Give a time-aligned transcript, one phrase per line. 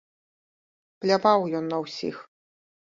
[1.03, 2.15] Пляваў ён на ўсіх.